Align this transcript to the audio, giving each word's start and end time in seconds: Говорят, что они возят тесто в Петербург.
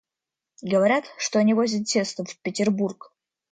Говорят, 0.63 1.05
что 1.19 1.37
они 1.37 1.53
возят 1.53 1.85
тесто 1.85 2.25
в 2.25 2.35
Петербург. 2.39 3.13